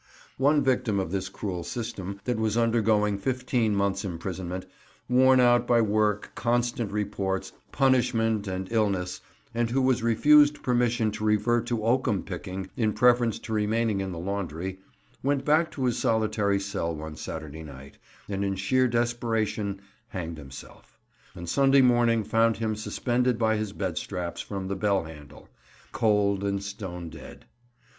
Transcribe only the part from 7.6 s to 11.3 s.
punishment, and illness, and who was refused permission to